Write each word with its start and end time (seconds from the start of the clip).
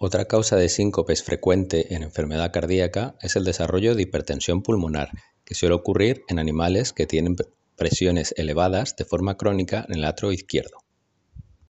Otra 0.00 0.26
causa 0.26 0.54
de 0.54 0.68
síncopes 0.68 1.24
frecuente 1.24 1.92
en 1.92 2.04
enfermedad 2.04 2.52
cardíaca 2.52 3.16
es 3.20 3.34
el 3.34 3.42
desarrollo 3.42 3.96
de 3.96 4.02
hipertensión 4.02 4.62
pulmonar, 4.62 5.10
que 5.44 5.56
suele 5.56 5.74
ocurrir 5.74 6.22
en 6.28 6.38
animales 6.38 6.92
que 6.92 7.08
tienen 7.08 7.34
presiones 7.74 8.32
elevadas 8.36 8.94
de 8.94 9.04
forma 9.04 9.36
crónica 9.36 9.84
en 9.88 9.96
el 9.96 10.04
atrio 10.04 10.30
izquierdo. 10.30 10.78